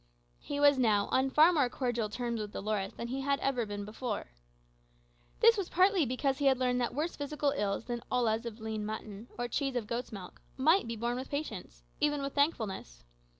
He 0.39 0.59
was 0.59 0.79
now 0.79 1.05
on 1.11 1.29
far 1.29 1.53
more 1.53 1.69
cordial 1.69 2.09
terms 2.09 2.41
with 2.41 2.53
Dolores 2.53 2.93
than 2.93 3.09
he 3.09 3.21
had 3.21 3.39
ever 3.39 3.67
been 3.67 3.85
before. 3.85 4.31
This 5.41 5.57
was 5.57 5.69
partly 5.69 6.07
because 6.07 6.39
he 6.39 6.45
had 6.45 6.57
learned 6.57 6.81
that 6.81 6.95
worse 6.95 7.15
physical 7.15 7.53
evils 7.53 7.85
than 7.85 8.01
ollas 8.11 8.47
of 8.47 8.59
lean 8.59 8.83
mutton, 8.83 9.27
or 9.37 9.47
cheese 9.47 9.75
of 9.75 9.85
goat's 9.85 10.11
milk, 10.11 10.41
might 10.57 10.87
be 10.87 10.95
borne 10.95 11.17
with 11.17 11.29
patience, 11.29 11.83
even 11.99 12.23
with 12.23 12.33
thankfulness. 12.33 13.03